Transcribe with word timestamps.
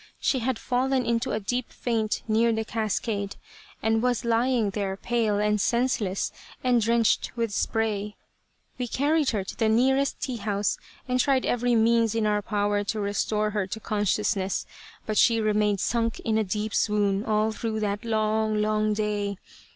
She 0.19 0.39
had 0.39 0.57
fallen 0.57 1.05
into 1.05 1.29
a 1.31 1.39
deep 1.39 1.71
faint 1.71 2.23
near 2.27 2.51
the 2.51 2.65
cascade, 2.65 3.35
and 3.83 4.01
was 4.01 4.25
lying 4.25 4.71
there 4.71 4.97
pale 4.97 5.37
and 5.37 5.61
senseless, 5.61 6.31
and 6.63 6.81
drenched 6.81 7.31
with 7.37 7.51
spray. 7.53 8.15
We 8.79 8.87
carried 8.87 9.29
her 9.29 9.43
to 9.43 9.55
the 9.55 9.69
nearest 9.69 10.19
tea 10.19 10.37
house, 10.37 10.79
and 11.07 11.19
tried 11.19 11.45
every 11.45 11.75
means 11.75 12.15
in 12.15 12.25
our 12.25 12.41
power 12.41 12.83
to 12.85 12.99
restore 12.99 13.51
her 13.51 13.67
to 13.67 13.79
consciousness, 13.79 14.65
but 15.05 15.19
she 15.19 15.39
remained 15.39 15.79
sunk 15.81 16.19
in 16.21 16.39
a 16.39 16.43
deep 16.43 16.73
swoon 16.73 17.23
all 17.23 17.51
through 17.51 17.79
that 17.81 18.03
long, 18.03 18.59
long 18.59 18.93
day. 18.95 19.37